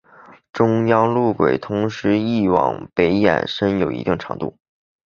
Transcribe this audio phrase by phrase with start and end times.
[0.51, 4.57] 中央路轨同时亦往北延伸有一定长度。